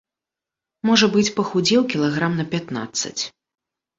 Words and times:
Можа 0.89 1.09
быць, 1.15 1.33
пахудзеў 1.35 1.81
кілаграм 1.93 2.33
на 2.39 2.45
пятнаццаць. 2.53 3.23